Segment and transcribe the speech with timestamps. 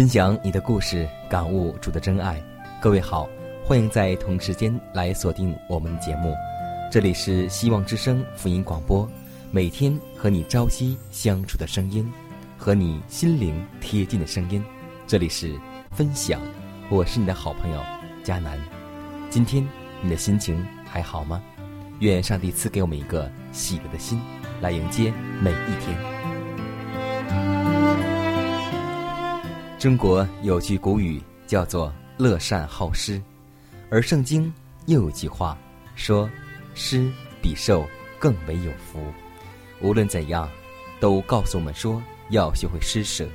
[0.00, 2.42] 分享你的故事，感悟主的真爱。
[2.80, 3.28] 各位好，
[3.62, 6.34] 欢迎在同时间来锁定我们的节目。
[6.90, 9.06] 这里是希望之声福音广播，
[9.50, 12.10] 每天和你朝夕相处的声音，
[12.56, 14.64] 和你心灵贴近的声音。
[15.06, 15.54] 这里是
[15.90, 16.40] 分享，
[16.88, 17.78] 我是你的好朋友
[18.24, 18.58] 佳楠。
[19.28, 19.62] 今天
[20.00, 21.42] 你的心情还好吗？
[21.98, 24.18] 愿上帝赐给我们一个喜乐的心，
[24.62, 25.12] 来迎接
[25.42, 26.19] 每一天。
[29.80, 33.18] 中国有句古语叫做“乐善好施”，
[33.90, 34.52] 而圣经
[34.84, 35.56] 又有句话
[35.94, 36.28] 说
[36.76, 39.02] ：“施比受更为有福。”
[39.80, 40.46] 无论怎样，
[41.00, 43.26] 都告诉我们说要学会施舍。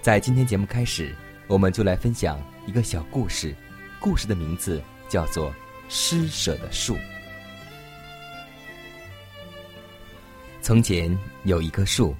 [0.00, 1.14] 在今天节目开始，
[1.48, 3.54] 我们就来分享一个小故事，
[4.00, 5.50] 故事的名字叫做
[5.90, 6.94] 《施舍的树》。
[10.62, 12.16] 从前有一棵树，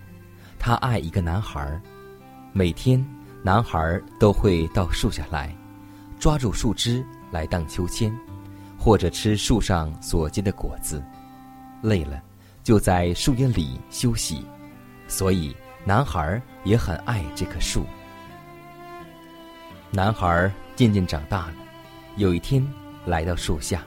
[0.59, 1.81] 它爱一个男孩，
[2.53, 3.03] 每天。
[3.45, 5.55] 男孩都会到树下来，
[6.19, 8.11] 抓住树枝来荡秋千，
[8.79, 11.05] 或者吃树上所结的果子。
[11.83, 12.23] 累了，
[12.63, 14.47] 就在树荫里休息。
[15.07, 17.85] 所以，男孩也很爱这棵树。
[19.91, 21.55] 男孩渐渐长大了，
[22.17, 22.67] 有一天
[23.05, 23.83] 来到树下，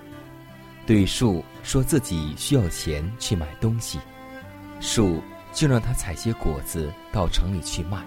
[0.86, 3.98] 对树说自己需要钱去买东西，
[4.80, 5.20] 树
[5.52, 7.98] 就让他采些果子到城里去卖。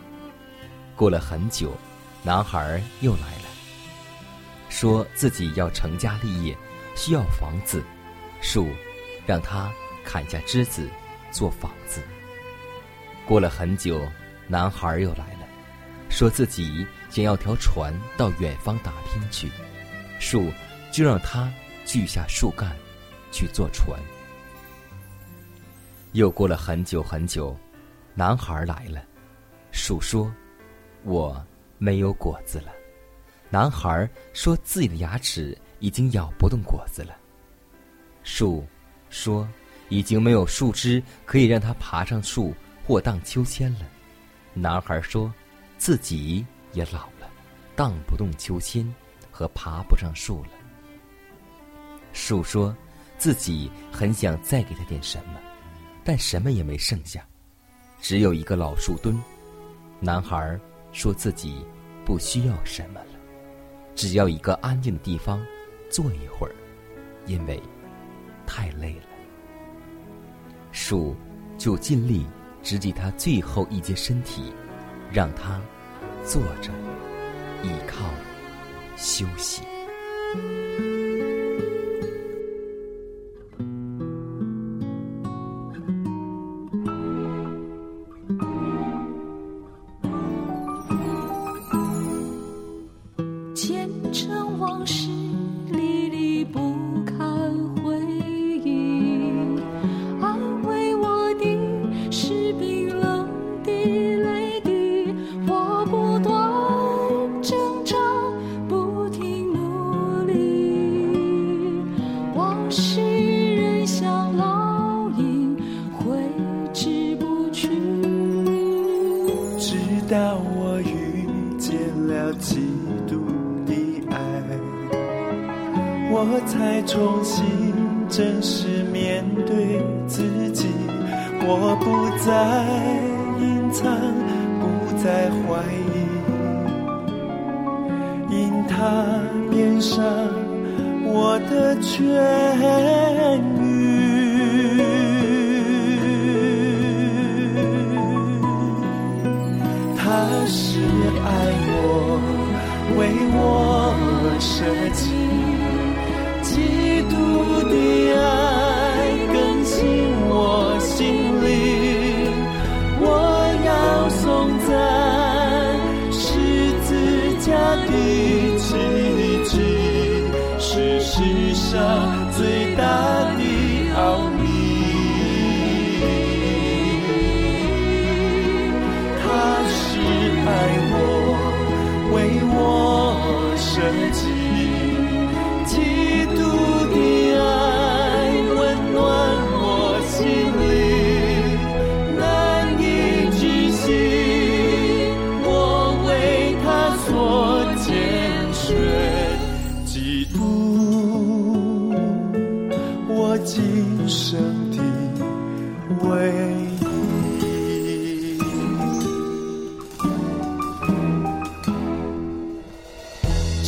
[1.01, 1.75] 过了很久，
[2.23, 3.49] 男孩又来了，
[4.69, 6.55] 说自己要成家立业，
[6.95, 7.83] 需要房子。
[8.43, 8.69] 树
[9.25, 9.73] 让他
[10.05, 10.91] 砍下枝子
[11.31, 12.03] 做房子。
[13.25, 14.07] 过了很久，
[14.47, 15.49] 男孩又来了，
[16.11, 19.51] 说自己想要条船到远方打拼去。
[20.19, 20.53] 树
[20.93, 21.51] 就让他
[21.87, 22.77] 锯下树干
[23.33, 23.99] 去做船。
[26.13, 27.57] 又过了很久很久，
[28.13, 29.03] 男孩来了，
[29.73, 30.31] 树说。
[31.05, 31.43] 我
[31.79, 32.73] 没有果子了，
[33.49, 37.17] 男孩说自己的牙齿已经咬不动果子了。
[38.23, 38.67] 树
[39.09, 39.49] 说
[39.89, 42.55] 已经没有树枝可以让他爬上树
[42.87, 43.81] 或荡秋千了。
[44.53, 45.33] 男孩说
[45.79, 46.45] 自己
[46.75, 47.31] 也老了，
[47.75, 48.87] 荡不动秋千
[49.31, 50.51] 和爬不上树了。
[52.13, 52.77] 树说
[53.17, 55.41] 自己很想再给他点什么，
[56.05, 57.27] 但什么也没剩下，
[58.03, 59.19] 只有一个老树墩。
[59.99, 60.61] 男孩。
[60.93, 61.65] 说自己
[62.05, 63.07] 不需要什么了，
[63.95, 65.45] 只要一个安静的地方
[65.89, 66.55] 坐一会儿，
[67.27, 67.63] 因为
[68.47, 69.05] 太累了。
[70.73, 71.17] 树
[71.59, 72.27] 就尽力
[72.63, 74.53] 直击他最后一节身体，
[75.13, 75.61] 让他
[76.25, 76.71] 坐着
[77.63, 78.09] 倚靠
[78.97, 79.63] 休息。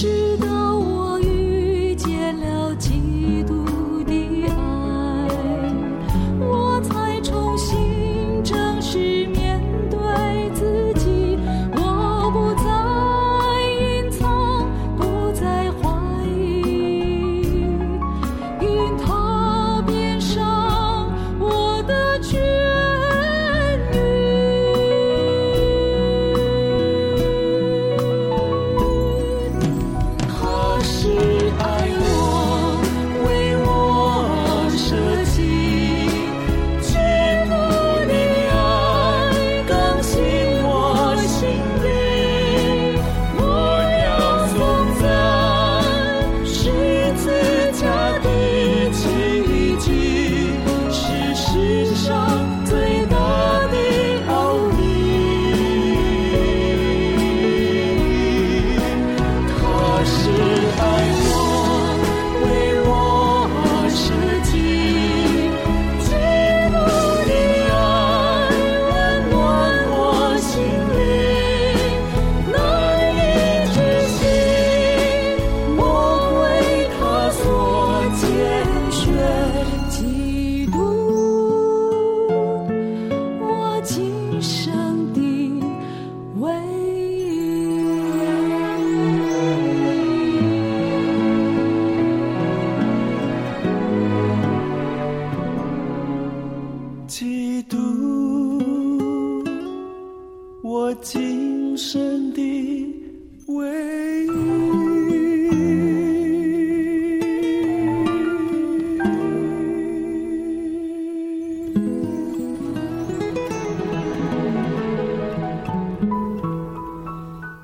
[0.02, 0.61] 知道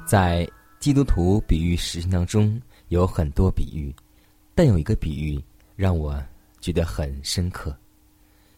[0.08, 0.48] 在
[0.80, 2.58] 基督徒比喻实践当中
[2.88, 3.94] 有很多比喻，
[4.54, 5.38] 但有一个比喻
[5.76, 6.18] 让我
[6.62, 7.76] 觉得很深刻，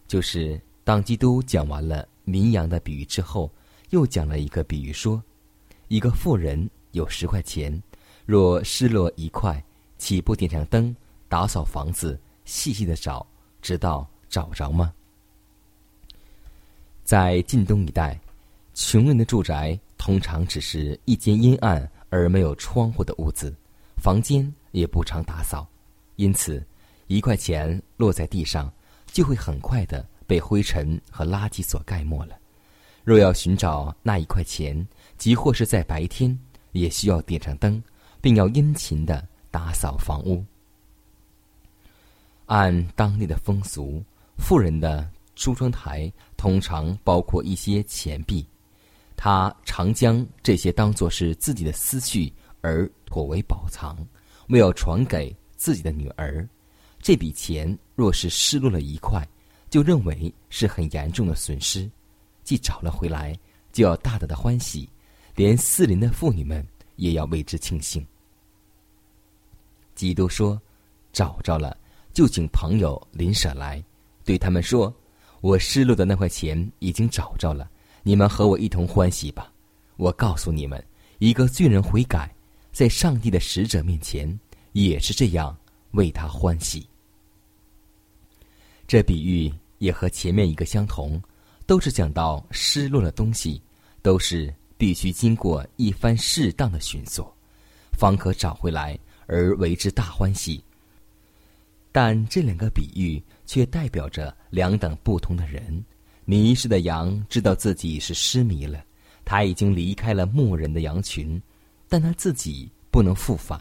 [0.07, 3.51] 就是当基督讲完了绵羊的比喻之后，
[3.89, 5.21] 又讲了一个比喻说，
[5.89, 7.83] 一个富人有十块钱，
[8.27, 9.61] 若失落一块，
[9.99, 10.95] 岂不点上灯，
[11.29, 13.27] 打扫房子，细细的找，
[13.61, 14.95] 直到找着吗？
[17.03, 18.17] 在晋东一带，
[18.73, 23.55] 穷人的住宅通常只是一间阴暗而没有窗户的屋子，
[23.99, 25.69] 房间也不常打扫，
[26.17, 26.67] 因此
[27.07, 28.73] 一块钱落在地上，
[29.13, 32.35] 就会很快的被灰尘和垃圾所盖没了。
[33.05, 34.89] 若要寻找那一块钱，
[35.19, 36.37] 即或是在白天，
[36.73, 37.81] 也需要点上灯，
[38.23, 40.43] 并要殷勤的打扫房屋。
[42.47, 44.03] 按当地的风俗，
[44.39, 48.47] 富人的梳妆台通常包括一些钱币，
[49.23, 53.95] 他常将这些当作是自己的思绪而妥为宝藏，
[54.49, 56.49] 为要传给自己的女儿。
[57.03, 59.29] 这笔钱若是失落了一块，
[59.69, 61.87] 就认为是很严重的损失，
[62.45, 63.39] 既找了回来，
[63.73, 64.89] 就要大大的欢喜，
[65.35, 68.03] 连四邻的妇女们也要为之庆幸。
[69.95, 70.59] 基督说
[71.13, 71.77] ：“找着了，
[72.15, 73.85] 就请朋友邻舍来，
[74.25, 74.91] 对他们说：
[75.43, 77.71] 我失落的那块钱已经找着了，
[78.03, 79.53] 你们和我一同欢喜吧。
[79.97, 80.83] 我告诉你们，
[81.19, 82.35] 一个罪人悔改，
[82.73, 84.39] 在上帝的使者面前
[84.73, 85.57] 也是这样
[85.93, 86.87] 为他欢喜。”
[88.89, 91.23] 这比喻也和前面一个相同，
[91.67, 93.63] 都是讲到失落的东西
[94.03, 97.33] 都是必须经过一番适当的寻索，
[97.93, 100.65] 方可找回来，而为之大欢喜。
[101.93, 105.85] 但这两个比喻却代表着两等不同的人。
[106.31, 108.85] 迷失的羊知道自己是失迷了，
[109.25, 111.43] 他已经离开了牧人的羊群，
[111.89, 113.61] 但他自己不能复返。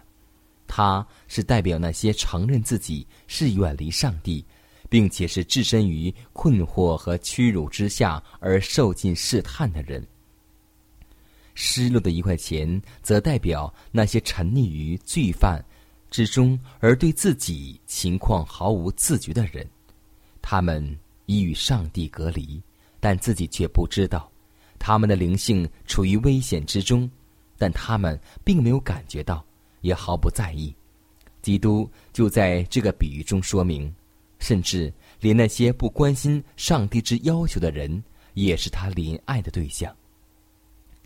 [0.67, 4.45] 他是代表那些承认自己是远离上帝，
[4.87, 10.05] 并且是置身于困惑和屈辱之下而受尽试探的人。
[11.55, 15.65] 失落的一块钱，则代表那些沉溺于罪犯
[16.11, 19.67] 之中而对自己情况毫无自觉的人。
[20.39, 20.95] 他们
[21.29, 22.59] 已与上帝隔离，
[22.99, 24.31] 但自己却不知道，
[24.79, 27.07] 他们的灵性处于危险之中，
[27.55, 29.45] 但他们并没有感觉到。
[29.81, 30.75] 也毫不在意，
[31.41, 33.93] 基督就在这个比喻中说明，
[34.39, 39.95] 甚至连那些不关心上帝之要求的人，也是他怜爱的对象。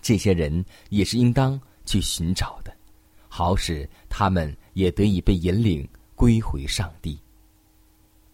[0.01, 2.73] 这些人也是应当去寻找的，
[3.27, 7.19] 好使他们也得以被引领归回上帝。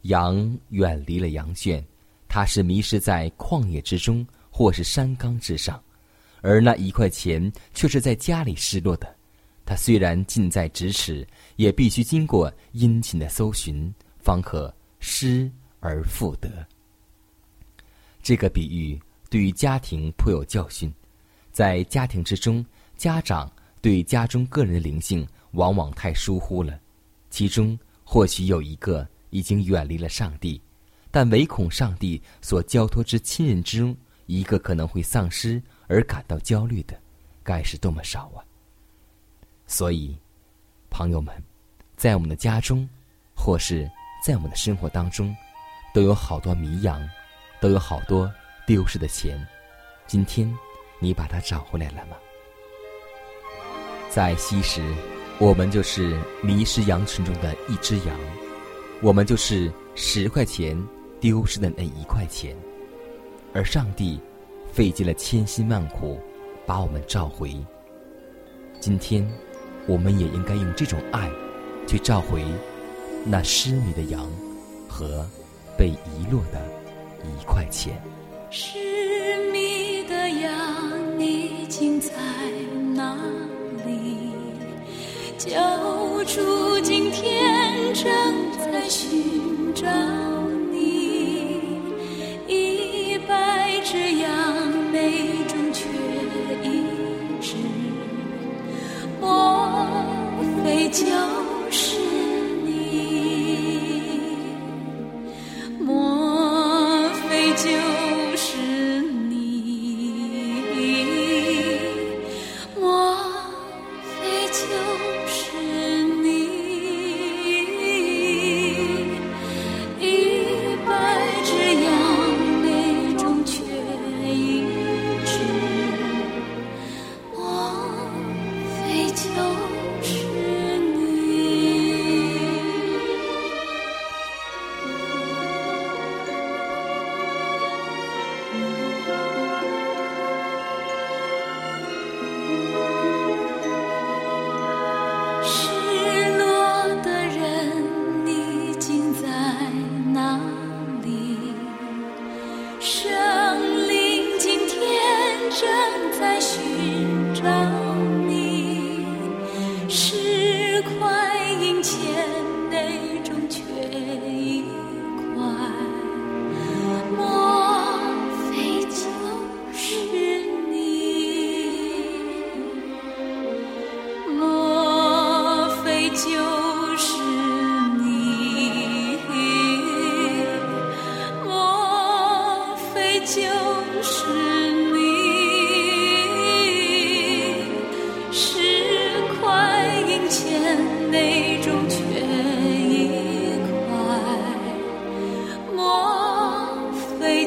[0.04, 1.84] 羊远离了羊圈，
[2.28, 5.82] 它是迷失在旷野之中，或是山冈之上，
[6.42, 9.16] 而那一块钱却是在家里失落的。
[9.66, 16.66] 它虽然近在咫尺，也必须经过殷勤的搜寻，方可失而复得。
[18.24, 20.92] 这个比喻对于家庭颇有教训。
[21.52, 22.66] 在家庭之中，
[22.96, 23.52] 家长
[23.82, 26.80] 对家中个人的灵性往往太疏忽了。
[27.30, 30.62] 其中或许有一个已经远离了上帝，
[31.12, 33.96] 但唯恐上帝所交托之亲人之中
[34.26, 37.00] 一个可能会丧失而感到焦虑的，
[37.44, 38.44] 该是多么少啊！
[39.66, 40.18] 所以，
[40.90, 41.34] 朋友们，
[41.96, 42.88] 在我们的家中，
[43.36, 43.90] 或是
[44.26, 45.36] 在我们的生活当中，
[45.94, 47.08] 都有好多迷羊，
[47.60, 48.32] 都有好多
[48.66, 49.40] 丢失的钱。
[50.08, 50.52] 今天，
[51.00, 52.18] 你把它找回来了吗？
[54.10, 54.84] 在昔时，
[55.40, 58.20] 我们就是迷失羊群中的一只羊，
[59.02, 60.78] 我们就是十块钱
[61.20, 62.56] 丢失的那一块钱，
[63.54, 64.20] 而上帝
[64.72, 66.20] 费尽了千辛万苦
[66.66, 67.56] 把我们召回。
[68.80, 69.28] 今天。
[69.88, 71.32] 我们也应该用这种爱，
[71.88, 72.44] 去召回
[73.26, 74.30] 那失迷的羊
[74.88, 75.26] 和
[75.76, 76.62] 被遗落的
[77.24, 78.00] 一块钱。
[78.52, 78.78] 失
[79.52, 82.12] 迷的羊，你竟在
[82.94, 83.18] 哪
[83.84, 84.30] 里？
[85.40, 85.50] 救
[86.26, 87.39] 主今天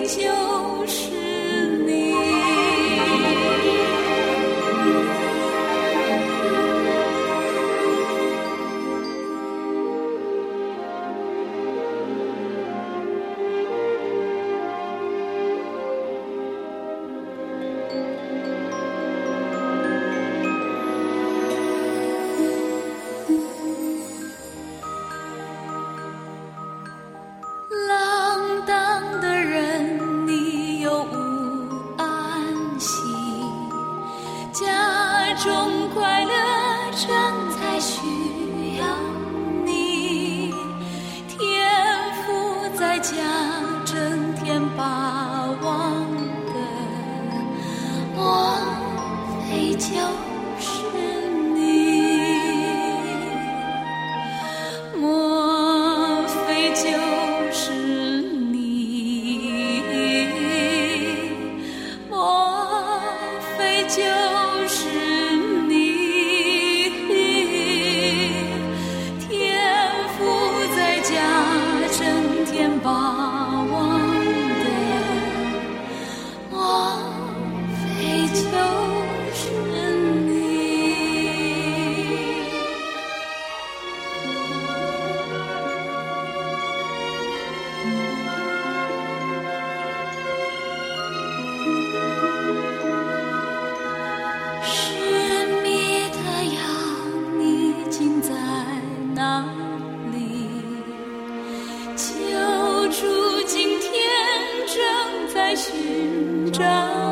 [0.05, 0.42] 就
[106.63, 107.12] 让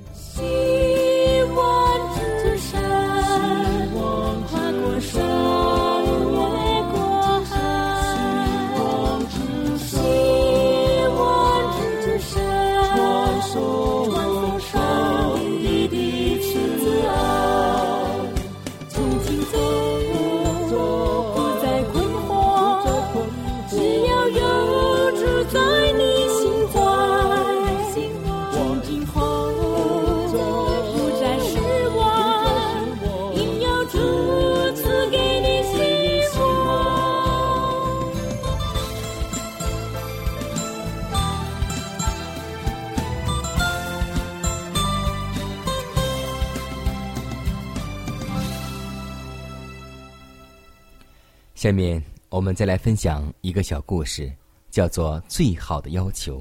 [51.61, 54.33] 下面我们再来分享一个小故事，
[54.71, 56.39] 叫做《最好的要求》。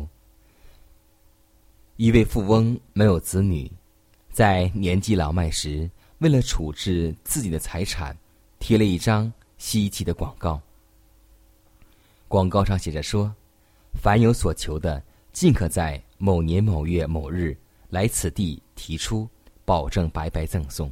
[1.97, 3.71] 一位富翁没有子女，
[4.33, 8.17] 在年纪老迈时，为了处置自己的财产，
[8.59, 10.59] 贴了一张稀奇的广告。
[12.27, 13.31] 广告上写着说
[14.01, 15.03] ：“凡有所求的，
[15.35, 17.55] 尽可在某年某月某日
[17.91, 19.29] 来此地提出，
[19.67, 20.91] 保证白白赠送。”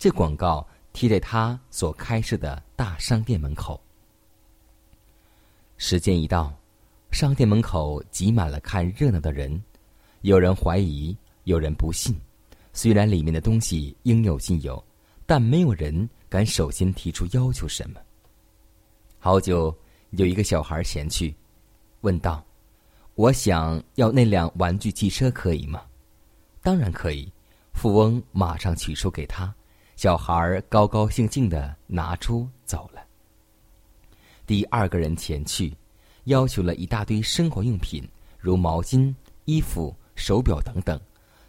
[0.00, 0.66] 这广告
[0.98, 3.80] 贴在他所开设的大商店门口。
[5.76, 6.52] 时间一到，
[7.12, 9.62] 商店门口挤满了看热闹的人，
[10.22, 12.12] 有人怀疑，有人不信。
[12.72, 14.84] 虽然里面的东西应有尽有，
[15.24, 18.00] 但没有人敢首先提出要求什么。
[19.20, 19.72] 好久，
[20.10, 21.32] 有一个小孩前去，
[22.00, 22.44] 问道
[23.14, 25.80] ：“我想要那辆玩具汽车，可以吗
[26.60, 27.32] ？”“当然可以。”
[27.72, 29.54] 富翁马上取出给他。
[29.98, 33.02] 小孩高高兴兴的拿出走了。
[34.46, 35.76] 第二个人前去，
[36.26, 38.08] 要求了一大堆生活用品，
[38.38, 39.12] 如毛巾、
[39.44, 41.00] 衣服、手表等等。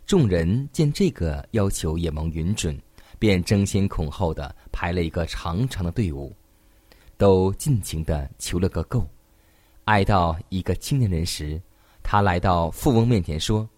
[0.04, 2.76] 众人见这个要求也蒙允准，
[3.20, 6.36] 便争先恐后的排了一个长长的队伍，
[7.18, 9.08] 都尽情的求了个够。
[9.84, 11.62] 挨到一个青年人时，
[12.02, 13.70] 他来到富翁面前说：“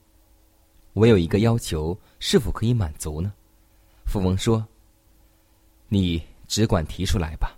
[0.96, 3.34] 我有一个要求，是否可以满足呢？”
[4.12, 4.68] 富翁说
[5.88, 7.58] ：“你只管提出来吧。”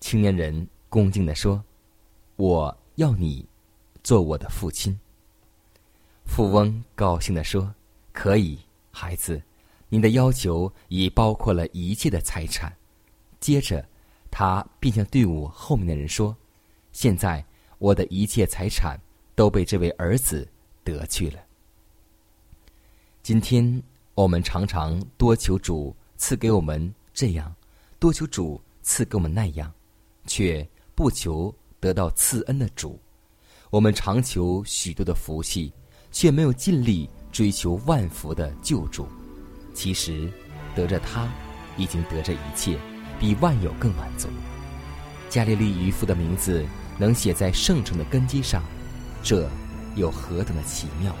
[0.00, 1.64] 青年人恭敬的说
[2.36, 3.42] ：“我要你
[4.04, 4.94] 做我的父亲。”
[6.28, 7.74] 富翁高兴地说
[8.12, 8.58] ：“可以，
[8.90, 9.42] 孩子，
[9.88, 12.70] 你的要求已包括了一切的财产。”
[13.40, 13.82] 接着，
[14.30, 16.36] 他便向队伍后面的人说
[16.92, 17.42] ：“现在
[17.78, 19.00] 我的一切财产
[19.34, 20.46] 都被这位儿子
[20.84, 21.42] 得去了。”
[23.24, 23.82] 今天
[24.14, 27.54] 我们常常多求主赐给我们这样，
[27.98, 29.72] 多求主赐给我们那样，
[30.26, 33.00] 却不求得到赐恩的主。
[33.70, 35.72] 我们常求许多的福气，
[36.10, 39.06] 却没有尽力追求万福的救主。
[39.72, 40.30] 其实，
[40.74, 41.26] 得着他，
[41.78, 42.78] 已经得着一切，
[43.18, 44.28] 比万有更满足。
[45.30, 46.66] 加利利渔夫的名字
[46.98, 48.62] 能写在圣城的根基上，
[49.22, 49.48] 这
[49.96, 51.16] 有何等的奇妙？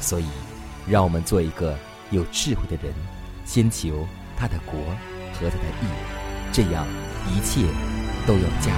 [0.00, 0.26] 所以。
[0.84, 1.78] 让我们做一个
[2.12, 2.92] 有智慧的人，
[3.44, 4.78] 先求他的国
[5.32, 5.86] 和他的义，
[6.52, 6.86] 这样
[7.26, 7.62] 一切
[8.26, 8.72] 都有价值。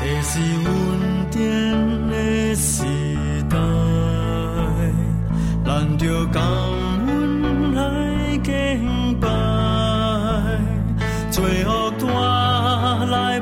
[0.00, 0.70] 这是稳
[1.30, 2.84] 定的时
[3.48, 3.56] 代，
[5.64, 9.26] 咱就感恩来敬拜，
[11.30, 12.06] 最后带
[13.06, 13.40] 来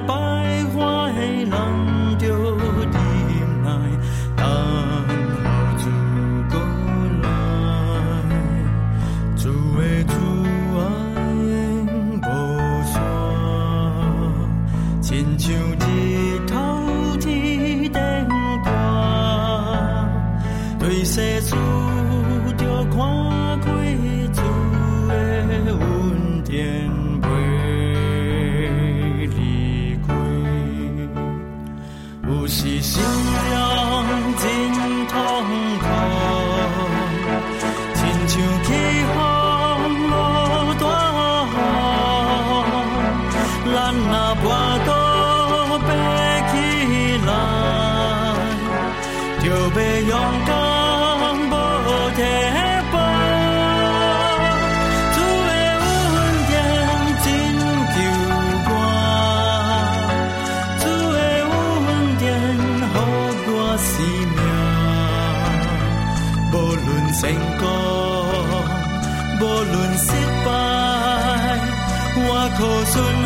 [72.98, 73.26] 我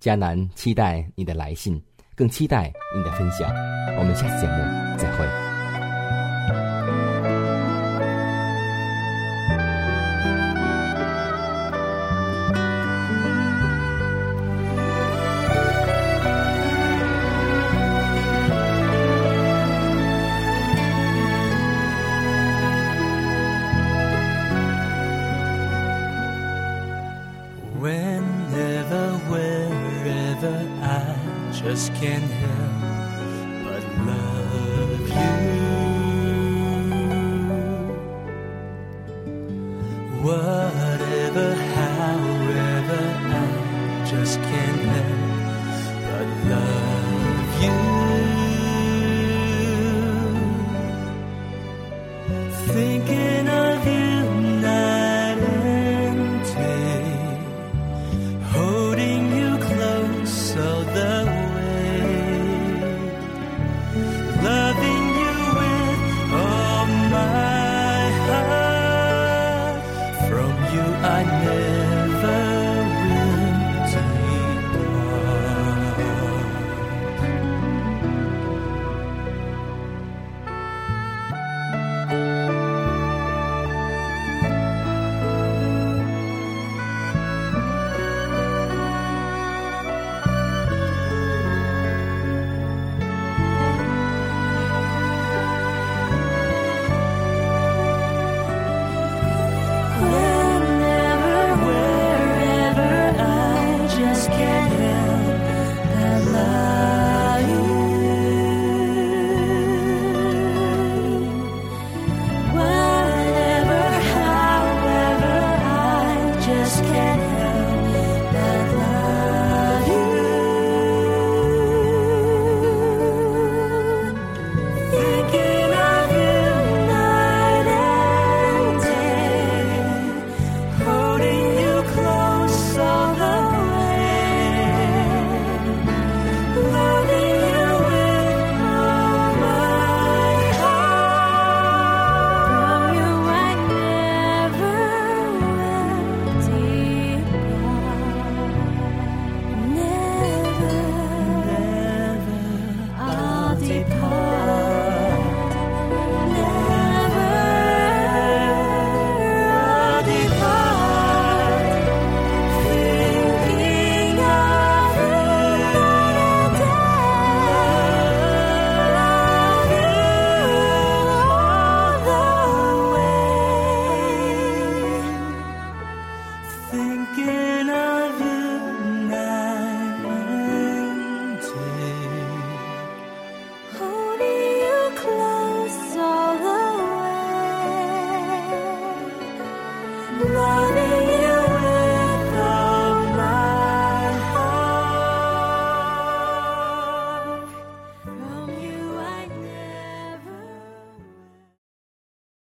[0.00, 1.80] 迦南期待你的来信，
[2.14, 3.52] 更期待你的分享。
[3.98, 5.49] 我们下次节目再会。